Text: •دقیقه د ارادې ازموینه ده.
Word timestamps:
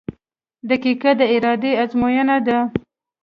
•دقیقه 0.69 1.11
د 1.19 1.21
ارادې 1.35 1.71
ازموینه 1.83 2.37
ده. 2.45 2.59